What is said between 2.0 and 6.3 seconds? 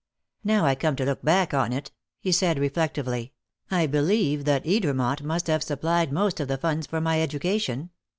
he said reflectively, "I believe that Edermont must have supplied